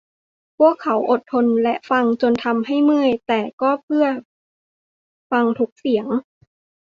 [0.57, 4.05] พวกเขาอดทนและฟัง จนทำให้เมื่อยแต่ก็เพื่อ
[5.31, 6.07] ฟังทุกเสียง